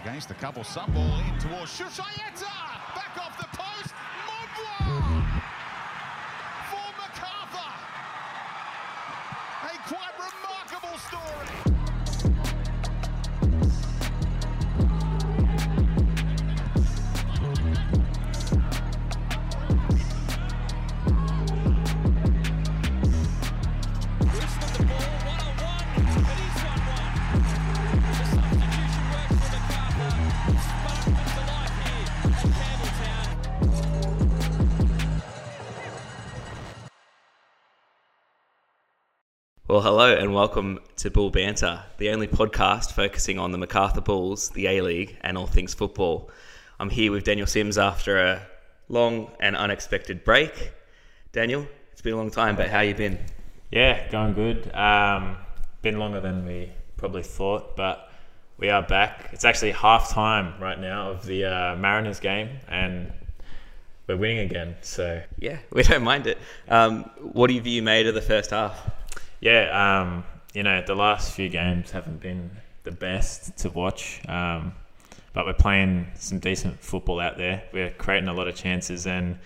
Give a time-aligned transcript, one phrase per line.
[0.00, 0.64] against the couple.
[0.64, 2.52] Some ball in towards Shushayeta.
[2.94, 3.94] Back off the post.
[4.26, 5.22] M'Mombwa
[6.70, 7.72] for Macarthur.
[9.64, 11.81] A quite remarkable story.
[39.82, 44.50] Well, hello and welcome to Bull Banter, the only podcast focusing on the Macarthur Bulls,
[44.50, 46.30] the A League, and all things football.
[46.78, 48.42] I'm here with Daniel Sims after a
[48.88, 50.72] long and unexpected break.
[51.32, 53.18] Daniel, it's been a long time, but how you been?
[53.72, 54.72] Yeah, going good.
[54.72, 55.36] Um,
[55.82, 58.08] been longer than we probably thought, but
[58.58, 59.30] we are back.
[59.32, 63.12] It's actually half time right now of the uh, Mariners game, and
[64.06, 64.76] we're winning again.
[64.82, 66.38] So Yeah, we don't mind it.
[66.68, 68.80] Um, what have you made of the first half?
[69.42, 70.22] Yeah, um,
[70.54, 72.48] you know, the last few games haven't been
[72.84, 74.72] the best to watch, um,
[75.32, 77.64] but we're playing some decent football out there.
[77.72, 79.36] We're creating a lot of chances and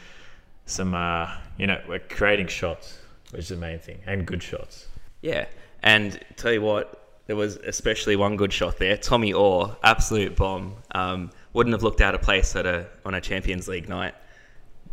[0.66, 2.98] some, uh, you know, we're creating shots,
[3.30, 4.86] which is the main thing, and good shots.
[5.22, 5.46] Yeah,
[5.82, 8.98] and tell you what, there was especially one good shot there.
[8.98, 10.74] Tommy Oar, absolute bomb.
[10.94, 14.14] Um, wouldn't have looked out of place at a on a Champions League night.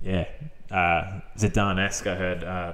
[0.02, 0.30] Yeah,
[0.72, 2.08] uh, Zidane-esque.
[2.08, 2.74] I heard uh,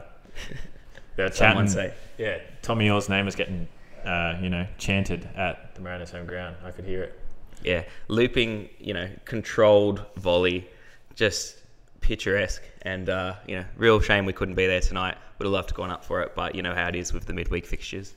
[1.19, 1.91] they were Someone chatting.
[1.91, 1.93] say.
[2.17, 3.67] Yeah, Tommy Oar's name was getting,
[4.05, 6.55] uh, you know, chanted at the Mariners' home ground.
[6.63, 7.19] I could hear it.
[7.63, 10.67] Yeah, looping, you know, controlled volley,
[11.15, 11.57] just
[11.99, 15.17] picturesque, and uh, you know, real shame we couldn't be there tonight.
[15.37, 17.25] Would have loved to gone up for it, but you know how it is with
[17.25, 18.13] the midweek fixtures.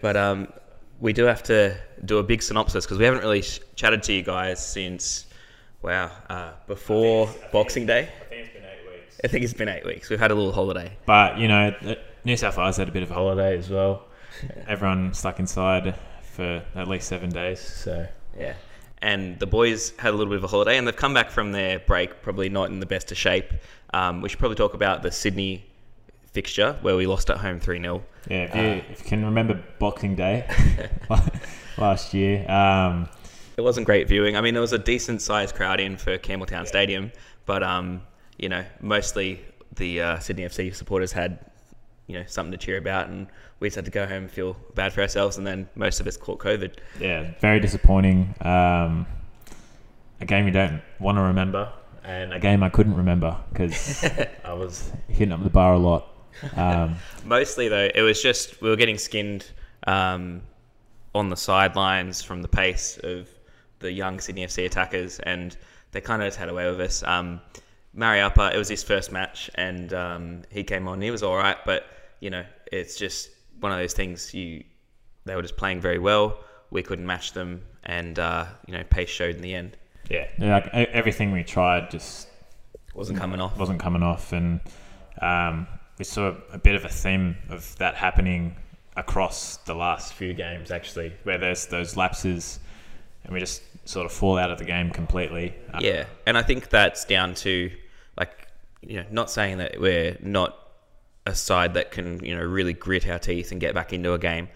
[0.00, 0.52] But um,
[1.00, 4.12] we do have to do a big synopsis because we haven't really sh- chatted to
[4.12, 5.26] you guys since,
[5.82, 8.08] wow, uh, before Boxing Day.
[8.20, 9.20] I think it's been eight weeks.
[9.24, 10.08] I think it's been eight weeks.
[10.10, 10.96] We've had a little holiday.
[11.06, 11.74] But you know,
[12.24, 14.06] New South Wales had a bit of a holiday as well.
[14.68, 17.60] Everyone stuck inside for at least seven days.
[17.60, 18.06] So
[18.38, 18.54] Yeah.
[19.00, 21.50] And the boys had a little bit of a holiday and they've come back from
[21.50, 23.52] their break, probably not in the best of shape.
[23.92, 25.66] Um, we should probably talk about the Sydney
[26.32, 28.02] fixture where we lost at home 3 0.
[28.30, 28.62] yeah, if you,
[28.92, 30.48] if you can remember Boxing Day
[31.78, 33.08] last year, um,
[33.56, 34.36] It wasn't great viewing.
[34.36, 37.10] I mean, there was a decent sized crowd in for Campbelltown Stadium,
[37.44, 38.02] but, um,
[38.38, 39.40] you know, mostly
[39.74, 41.44] the uh, Sydney FC supporters had,
[42.06, 43.26] you know, something to cheer about and
[43.60, 46.06] we just had to go home and feel bad for ourselves and then most of
[46.06, 46.74] us caught COVID.
[47.00, 48.34] yeah, very disappointing.
[48.40, 49.06] Um,
[50.20, 51.72] a game you don't want to remember,
[52.04, 54.04] and a game I couldn't remember because
[54.44, 56.08] I was hitting up the bar a lot.
[56.56, 59.50] Um, Mostly though, it was just we were getting skinned
[59.86, 60.42] um,
[61.14, 63.28] on the sidelines from the pace of
[63.80, 65.56] the young Sydney FC attackers, and
[65.90, 67.02] they kind of just had away with us.
[67.02, 67.40] Um,
[67.96, 71.00] Mariappa, it was his first match, and um, he came on.
[71.00, 71.84] He was all right, but
[72.20, 73.30] you know, it's just
[73.60, 74.32] one of those things.
[74.32, 74.64] You
[75.24, 76.38] they were just playing very well.
[76.70, 79.76] We couldn't match them, and uh, you know, pace showed in the end.
[80.10, 82.28] yeah, like e- everything we tried just
[82.94, 83.58] Wasn't coming off.
[83.58, 84.60] wasn't coming off, and
[85.20, 85.66] um,
[85.98, 88.56] we saw a bit of a theme of that happening
[88.96, 92.58] across the last few games, actually, where there's those lapses,
[93.24, 95.54] and we just sort of fall out of the game completely.
[95.78, 97.70] Yeah, and I think that's down to
[98.16, 98.48] like
[98.80, 100.58] you know not saying that we're not
[101.26, 104.18] a side that can you know really grit our teeth and get back into a
[104.18, 104.48] game.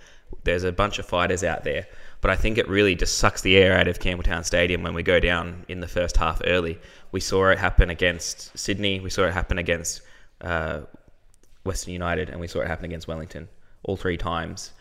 [0.42, 1.86] There's a bunch of fighters out there,
[2.20, 5.02] but I think it really just sucks the air out of Campbelltown Stadium when we
[5.02, 6.78] go down in the first half early.
[7.12, 8.98] We saw it happen against Sydney.
[8.98, 10.02] We saw it happen against
[10.40, 10.80] uh,
[11.64, 13.48] Western United, and we saw it happen against Wellington.
[13.84, 14.72] All three times,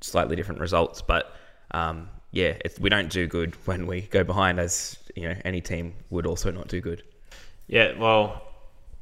[0.00, 1.34] slightly different results, but
[1.72, 5.94] um, yeah, we don't do good when we go behind, as you know, any team
[6.10, 7.02] would also not do good.
[7.70, 8.42] Yeah, well,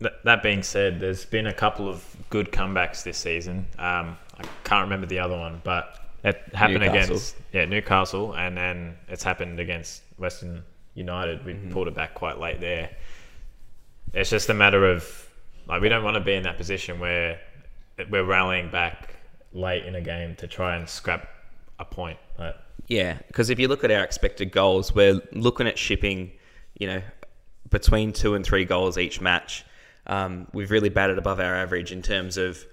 [0.01, 3.67] th- that being said, there's been a couple of good comebacks this season.
[3.79, 7.15] Um, I can't remember the other one, but it happened Newcastle.
[7.17, 10.63] against yeah Newcastle, and then it's happened against Western
[10.95, 11.45] United.
[11.47, 11.73] We Mm-hmm.
[11.73, 12.91] pulled it back quite late there.
[14.13, 15.29] It's just a matter of
[15.67, 17.41] like we don't want to be in that position where
[18.11, 19.15] we're rallying back
[19.53, 21.27] late in a game to try and scrap
[21.79, 22.19] a point.
[22.39, 22.55] Like,
[22.87, 26.33] Yeah, because if you look at our expected goals, we're looking at shipping,
[26.79, 27.03] you know,
[27.71, 29.65] between two and three goals each match.
[30.07, 32.65] Um, we've really batted above our average in terms of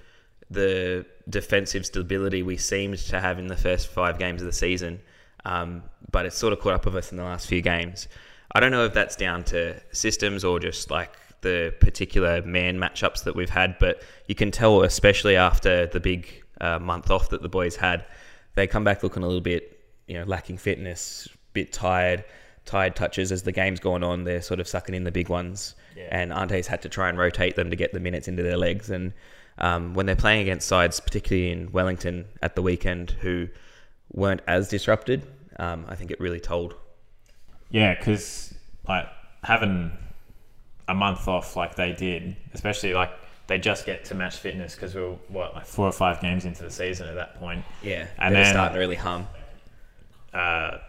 [0.49, 5.01] the defensive stability we seemed to have in the first five games of the season,
[5.43, 8.07] um, but it's sort of caught up with us in the last few games.
[8.53, 11.11] I don't know if that's down to systems or just like
[11.41, 16.43] the particular man matchups that we've had, but you can tell, especially after the big
[16.61, 18.05] uh, month off that the boys had,
[18.53, 22.23] they come back looking a little bit, you know, lacking fitness, bit tired,
[22.65, 24.23] tired touches as the game's gone on.
[24.23, 26.07] They're sort of sucking in the big ones, Yeah.
[26.11, 28.89] and Ante's had to try and rotate them to get the minutes into their legs.
[28.89, 29.13] And
[29.57, 33.47] um, when they're playing against sides, particularly in Wellington at the weekend, who
[34.11, 35.25] weren't as disrupted,
[35.59, 36.75] um, I think it really told.
[37.69, 38.53] Yeah, because
[38.87, 39.07] like
[39.43, 39.91] having
[40.87, 43.11] a month off like they did, especially like
[43.47, 46.45] they just get to match fitness because we were what like four or five games
[46.45, 47.63] into the season at that point.
[47.83, 49.27] Yeah, And they're then- starting to really hum.
[50.33, 50.79] Uh,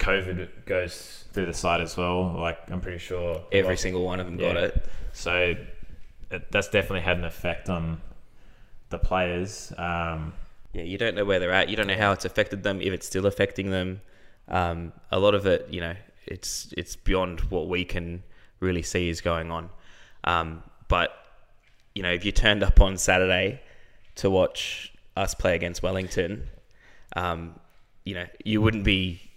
[0.00, 2.34] COVID goes through the side as well.
[2.36, 4.84] Like I'm pretty sure Every single one of them got it.
[5.12, 5.54] So
[6.30, 8.00] it, that's definitely had an effect on
[8.88, 9.72] the players.
[9.76, 10.32] Um,
[10.72, 11.68] Yeah, you don't know where they're at.
[11.68, 12.80] You don't know how it's affected them.
[12.80, 14.00] If it's still affecting them,
[14.48, 15.94] um, a lot of it, you know,
[16.26, 18.22] it's it's beyond what we can
[18.60, 19.70] really see is going on.
[20.24, 21.12] Um, but
[21.94, 23.60] you know, if you turned up on Saturday
[24.16, 26.48] to watch us play against Wellington,
[27.16, 27.58] um,
[28.04, 29.29] you know, you wouldn't be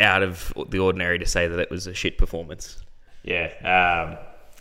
[0.00, 2.78] out of the ordinary to say that it was a shit performance.
[3.22, 4.18] yeah, um,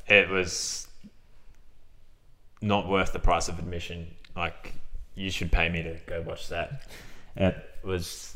[0.07, 0.87] it was
[2.61, 4.07] not worth the price of admission.
[4.35, 4.73] Like
[5.15, 6.83] you should pay me to go watch that.
[7.35, 8.35] It was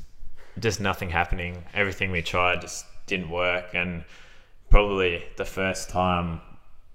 [0.59, 1.63] just nothing happening.
[1.73, 4.03] Everything we tried just didn't work, and
[4.69, 6.41] probably the first time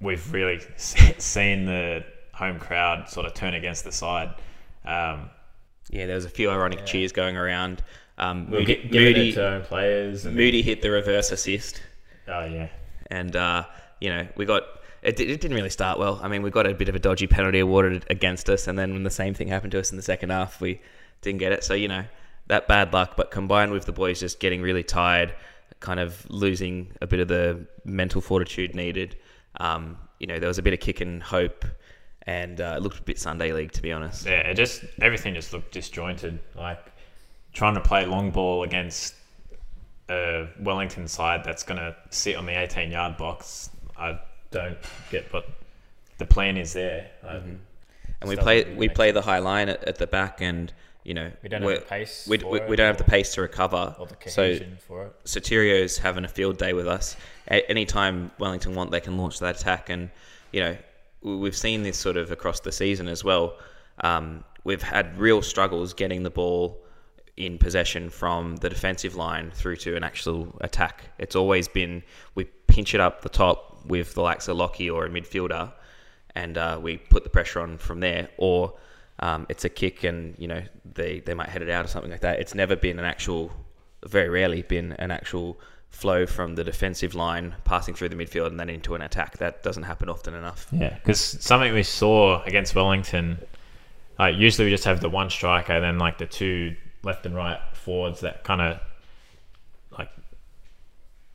[0.01, 4.35] we've really seen the home crowd sort of turn against the side.
[4.85, 5.31] Um,
[5.91, 7.83] Yeah, there was a few ironic cheers going around.
[8.21, 10.27] Um, we're Moody, giving Moody, to players.
[10.27, 11.81] And Moody hit the reverse assist.
[12.29, 12.69] oh yeah,
[13.11, 13.65] and uh,
[14.01, 14.63] you know we got
[15.03, 16.21] it, it didn't really start well.
[16.23, 18.93] I mean, we got a bit of a dodgy penalty awarded against us, and then
[18.93, 20.81] when the same thing happened to us in the second half, we
[21.23, 21.65] didn't get it.
[21.65, 22.05] So you know
[22.49, 25.35] that bad luck, but combined with the boys just getting really tired,
[25.81, 29.17] kind of losing a bit of the mental fortitude needed.
[29.59, 31.65] Um, you know, there was a bit of kick and hope,
[32.25, 34.27] and uh, it looked a bit Sunday league to be honest.
[34.27, 34.41] yeah.
[34.41, 36.39] It just everything just looked disjointed.
[36.55, 36.90] Like
[37.53, 39.15] trying to play long ball against
[40.09, 43.71] a Wellington side that's going to sit on the 18 yard box.
[43.97, 44.19] I
[44.51, 44.79] don't
[45.11, 45.47] get what
[46.19, 47.11] the plan is there.
[47.27, 47.41] I-
[48.23, 50.71] and we play that we play the high line at, at the back, and
[51.05, 53.05] you know We don't have the pace We, for we, it we don't have the
[53.05, 53.95] pace to recover.
[53.99, 55.13] or the so cohesion for it.
[55.25, 57.17] Sotirio's having a field day with us.
[57.49, 60.11] At any time Wellington want, they can launch that attack, and
[60.53, 60.77] you know
[61.23, 63.57] we- we've seen this sort of across the season as well.
[64.03, 66.79] Um, we've had real struggles getting the ball
[67.47, 71.05] in possession from the defensive line through to an actual attack.
[71.19, 72.03] It's always been
[72.35, 75.73] we pinch it up the top with the likes of Lockie or a midfielder,
[76.35, 78.75] and uh, we put the pressure on from there, or
[79.21, 82.11] um, it's a kick and you know they, they might head it out or something
[82.11, 82.41] like that.
[82.41, 83.53] It's never been an actual,
[84.07, 85.59] very rarely been an actual
[85.89, 89.39] flow from the defensive line passing through the midfield and then into an attack.
[89.39, 90.69] That doesn't happen often enough.
[90.73, 93.39] Yeah, because something we saw against Wellington,
[94.19, 97.35] like usually we just have the one striker, and then like the two left and
[97.35, 98.81] right forwards that kind of
[99.97, 100.11] like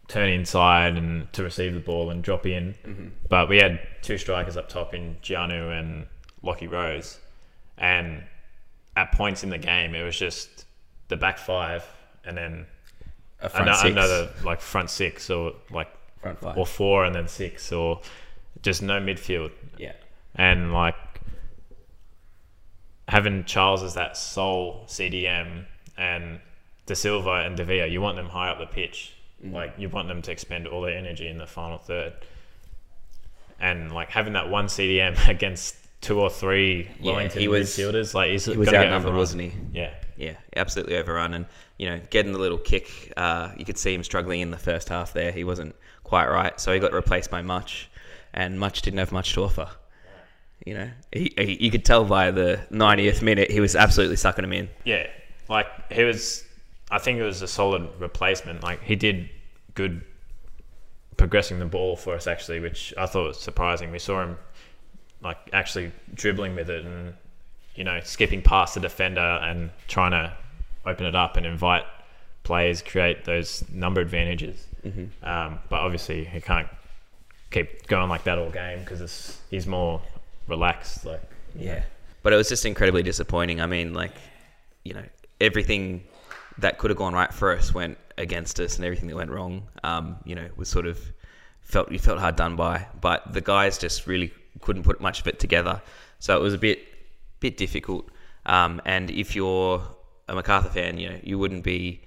[0.08, 2.76] turn inside and to receive the ball and drop in.
[2.86, 3.08] Mm-hmm.
[3.30, 6.06] But we had two strikers up top in Giannou and
[6.44, 7.20] Lockie Rose,
[7.78, 8.24] and
[8.96, 10.66] at points in the game it was just
[11.10, 11.84] the back five
[12.24, 12.66] and then
[13.42, 15.90] A front ano- six, another like front six or like
[16.22, 16.58] front five.
[16.58, 18.02] or four and then six or
[18.62, 19.52] just no midfield.
[19.78, 19.94] Yeah,
[20.36, 20.96] and like
[23.08, 25.66] having Charles as that sole CDM
[25.98, 26.40] and
[26.86, 29.14] De Silva and Dávila, you want them high up the pitch.
[29.44, 32.14] Like you want them to expend all their energy in the final third.
[33.60, 38.14] And like having that one CDM against two or three Yeah, Wellington he was- midfielders,
[38.14, 39.54] like he's he was outnumbered, wasn't he?
[39.74, 41.46] Yeah, Yeah, absolutely overrun, and
[41.78, 43.12] you know, getting the little kick.
[43.18, 45.14] Uh, you could see him struggling in the first half.
[45.14, 47.90] There, he wasn't quite right, so he got replaced by Much,
[48.34, 49.70] and Much didn't have much to offer.
[50.66, 54.44] You know, he, he, you could tell by the 90th minute he was absolutely sucking
[54.44, 54.70] him in.
[54.84, 55.08] yeah.
[55.48, 56.44] Like he was,
[56.90, 58.64] I think it was a solid replacement.
[58.64, 59.30] Like he did
[59.76, 60.02] good
[61.18, 63.92] progressing the ball for us actually, which I thought was surprising.
[63.92, 64.38] We saw him
[65.22, 67.14] like actually dribbling with it and
[67.76, 70.36] you know skipping past the defender and trying to
[70.86, 71.84] open it up and invite
[72.44, 74.66] players, create those number advantages.
[75.24, 76.68] Um, but obviously he can't
[77.52, 80.02] keep going like that all game because he's more
[80.48, 81.06] relaxed.
[81.06, 81.22] Like
[81.58, 81.84] Yeah.
[82.24, 83.62] But it was just incredibly disappointing.
[83.62, 84.14] I mean, like,
[84.84, 85.04] you know,
[85.40, 86.04] everything
[86.58, 89.68] that could have gone right for us went against us, and everything that went wrong,
[89.84, 91.00] um, you know, was sort of
[91.62, 92.88] felt you felt hard done by.
[93.00, 95.82] But the guys just really couldn't put much of it together,
[96.20, 96.80] so it was a bit
[97.40, 98.10] bit difficult.
[98.46, 99.84] Um, and if you're
[100.28, 102.02] a Macarthur fan, you know, you wouldn't be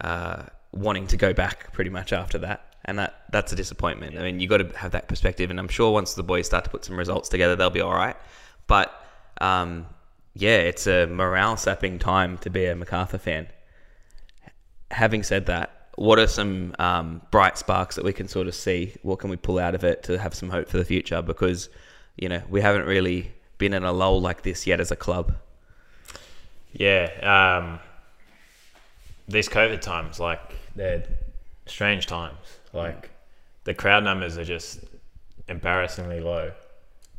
[0.00, 2.71] uh, wanting to go back pretty much after that.
[2.84, 4.18] And that, that's a disappointment.
[4.18, 5.50] I mean, you got to have that perspective.
[5.50, 7.94] And I'm sure once the boys start to put some results together, they'll be all
[7.94, 8.16] right.
[8.66, 8.92] But
[9.40, 9.86] um,
[10.34, 13.48] yeah, it's a morale sapping time to be a Macarthur fan.
[14.90, 18.94] Having said that, what are some um, bright sparks that we can sort of see?
[19.02, 21.22] What can we pull out of it to have some hope for the future?
[21.22, 21.68] Because
[22.16, 25.34] you know we haven't really been in a lull like this yet as a club.
[26.72, 27.78] Yeah, um,
[29.28, 30.40] these COVID times, like
[30.74, 31.04] they're
[31.66, 32.36] strange times.
[32.72, 33.10] Like
[33.64, 34.80] the crowd numbers are just
[35.48, 36.52] embarrassingly low.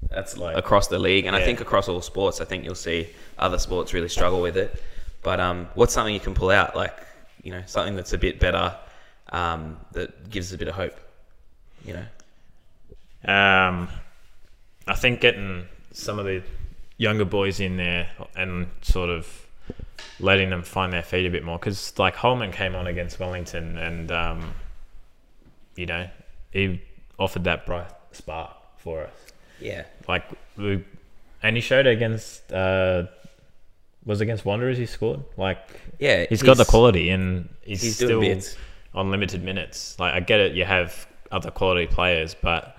[0.10, 2.42] That's like across the league, and I think across all sports.
[2.42, 3.08] I think you'll see
[3.40, 4.82] other sports really struggle with it.
[5.22, 6.76] But um, what's something you can pull out?
[6.76, 6.96] Like
[7.42, 8.76] you know, something that's a bit better,
[9.32, 11.00] um, that gives us a bit of hope.
[11.86, 12.06] You know.
[13.34, 13.88] Um,
[14.86, 16.44] I think getting some of the
[16.98, 19.48] younger boys in there and sort of
[20.20, 23.78] letting them find their feet a bit more because like Holman came on against Wellington
[23.78, 24.54] and um,
[25.76, 26.08] you know
[26.52, 26.82] he
[27.20, 29.14] offered that bright spark for us.
[29.60, 29.86] Yeah.
[30.08, 30.26] Like
[30.58, 30.84] we,
[31.42, 33.04] and he showed against uh,
[34.06, 35.60] was against Wanderers he scored like
[36.00, 36.26] Yeah.
[36.30, 38.22] he's got the quality and he's, He's still
[38.94, 39.98] on limited minutes.
[40.00, 42.78] Like I get it, you have other quality players, but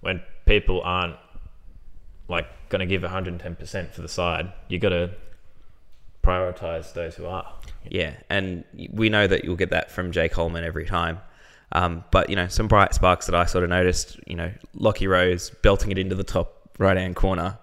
[0.00, 1.16] when people aren't
[2.28, 5.10] like going to give 110% for the side, you got to
[6.22, 7.52] prioritize those who are.
[7.88, 11.20] Yeah, and we know that you'll get that from Jay Coleman every time.
[11.72, 14.20] Um, but you know, some bright sparks that I sort of noticed.
[14.26, 17.58] You know, Lockie Rose belting it into the top right hand corner,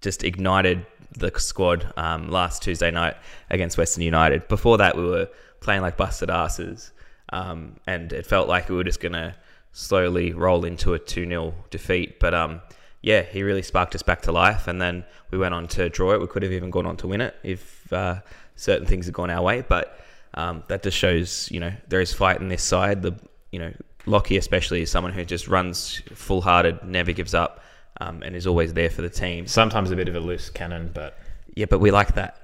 [0.00, 0.84] just ignited
[1.16, 3.16] the squad um, last Tuesday night
[3.50, 4.48] against Western United.
[4.48, 5.28] Before that, we were
[5.60, 6.92] playing like busted asses,
[7.32, 9.36] um, and it felt like we were just gonna
[9.72, 12.20] slowly roll into a two 0 defeat.
[12.20, 12.60] But um,
[13.02, 16.12] yeah, he really sparked us back to life, and then we went on to draw
[16.12, 16.20] it.
[16.20, 18.20] We could have even gone on to win it if uh,
[18.56, 19.98] certain things had gone our way, but
[20.34, 23.02] um, that just shows you know there is fight in this side.
[23.02, 23.14] The
[23.50, 23.72] you know
[24.06, 27.62] Lockie especially is someone who just runs full hearted, never gives up,
[28.00, 29.46] um, and is always there for the team.
[29.46, 31.18] Sometimes a bit of a loose cannon, but
[31.54, 32.40] Yeah, but we like that.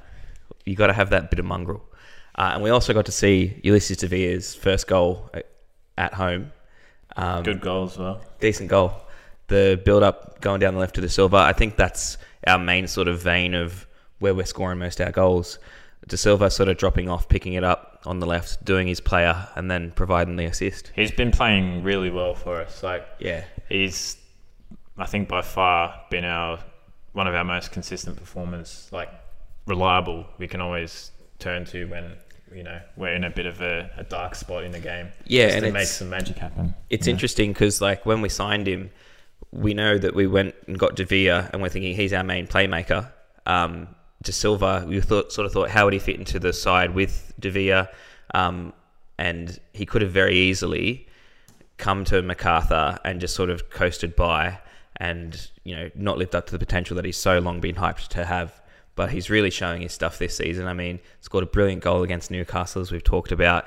[0.66, 1.82] You got to have that bit of mongrel.
[2.34, 5.46] Uh, and we also got to see Ulises Dávila's first goal at-
[5.96, 6.52] at home.
[7.16, 8.20] Um, good goal as well.
[8.38, 8.92] decent goal.
[9.48, 12.86] The build up going down the left to De Silva, I think that's our main
[12.86, 13.86] sort of vein of
[14.18, 15.58] where we're scoring most of our goals.
[16.06, 19.48] De Silva sort of dropping off, picking it up on the left, doing his player,
[19.56, 20.92] and then providing the assist.
[20.94, 22.82] He's been playing really well for us.
[22.82, 24.16] Like Yeah, he's,
[24.96, 26.60] I think, by far been our
[27.12, 28.88] one of our most consistent performers.
[28.92, 29.10] Like
[29.66, 32.12] reliable, we can always turn to when
[32.54, 35.08] you know we're in a bit of a, a dark spot in the game.
[35.26, 36.74] Yeah, just and to make some magic happen.
[36.90, 38.90] it's interesting because like when we signed him,
[39.52, 43.10] we know that we went and got De and we're thinking he's our main playmaker.
[43.46, 43.88] Um,
[44.22, 47.32] De Silva, we thought sort of thought how would he fit into the side with
[47.38, 47.86] De
[48.34, 48.72] um,
[49.18, 51.06] and he could have very easily
[51.76, 54.58] come to Macarthur and just sort of coasted by,
[54.96, 58.08] and you know not lived up to the potential that he's so long been hyped
[58.08, 58.60] to have.
[58.96, 60.66] But he's really showing his stuff this season.
[60.66, 63.64] I mean, scored a brilliant goal against Newcastle, as we've talked about.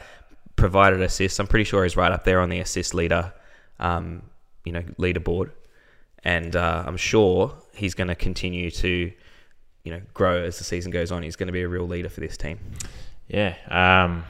[0.58, 1.40] Provided assists.
[1.40, 3.34] I'm pretty sure he's right up there on the assist leader,
[3.80, 4.24] um,
[4.66, 5.52] you know, leaderboard.
[6.24, 9.12] And uh, I'm sure he's going to continue to,
[9.84, 11.24] you know, grow as the season goes on.
[11.24, 12.60] He's going to be a real leader for this team.
[13.28, 13.56] Yeah.
[13.70, 14.24] Um,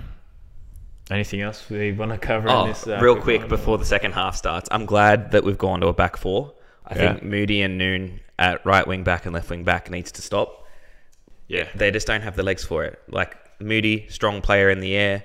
[1.10, 2.88] anything else we want to cover Oh, in this?
[2.88, 5.94] uh, real quick before the second half starts, I'm glad that we've gone to a
[5.94, 6.54] back four.
[6.86, 7.12] I Yeah.
[7.14, 10.66] think Moody and Noon at right wing back and left wing back needs to stop.
[11.48, 11.68] Yeah.
[11.76, 13.00] They just don't have the legs for it.
[13.10, 15.24] Like Moody, strong player in the air,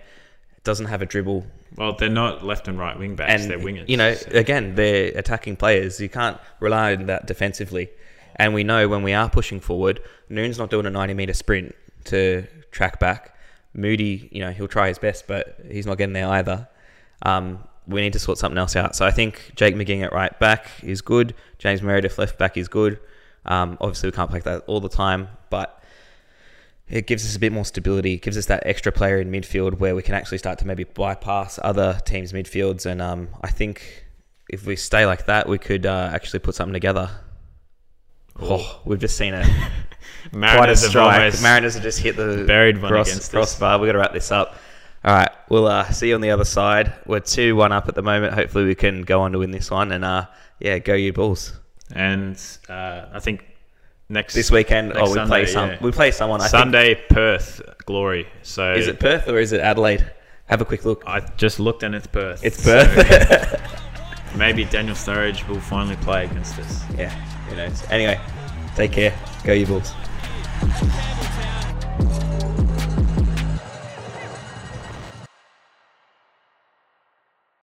[0.65, 1.47] doesn't have a dribble,
[1.77, 3.43] Well, they're not left and right wing backs.
[3.43, 3.89] and they're wingers.
[3.89, 6.01] you know, so- again, they're attacking players.
[6.01, 7.91] You can't rely on that defensively.
[8.37, 11.75] And we know when we are pushing forward, Noon's not doing a 90 meter sprint
[12.05, 13.37] to track back.
[13.75, 16.69] Moody, you know, he'll try his best, but he's not getting there either.
[17.23, 18.97] Um, we need to sort something else out.
[18.97, 21.35] So I think Jake McGing at right back is good.
[21.59, 22.99] James Meredith left back is good.
[23.45, 25.83] Um, obviously, we can't play that all the time, but
[26.89, 28.15] it gives us a bit more stability.
[28.15, 30.85] It gives us that extra player in midfield where we can actually start to maybe
[30.85, 32.87] bypass other teams' midfields.
[32.87, 34.07] And um, I think
[34.49, 37.11] if we stay like that, we could uh, actually put something together.
[38.41, 39.47] Oh, we've just seen it.
[40.31, 41.41] Quite a strike.
[41.41, 43.79] Mariners have just hit the buried one cross, against crossbar.
[43.79, 44.57] We've got to wrap this up.
[45.05, 46.93] All right, we'll uh, see you on the other side.
[47.07, 48.35] We're 2 1 up at the moment.
[48.35, 49.93] Hopefully, we can go on to win this one.
[49.93, 50.27] And uh,
[50.59, 51.53] yeah, go you Bulls.
[51.95, 53.45] And uh, I think
[54.09, 55.71] next This weekend, next oh, we Sunday, play some.
[55.71, 55.79] yeah.
[55.81, 56.41] We play someone.
[56.41, 58.27] I Sunday Perth Glory.
[58.43, 60.05] So is it Perth or is it Adelaide?
[60.47, 61.03] Have a quick look.
[61.07, 62.45] I just looked and it's Perth.
[62.45, 63.61] It's So Perth.
[64.37, 66.85] maybe Daniel Sturridge will finally play against us.
[66.97, 67.11] yeah,
[67.49, 67.83] who knows?
[67.91, 68.21] Anyway,
[68.77, 69.13] take care.
[69.45, 69.93] Go you Bulls.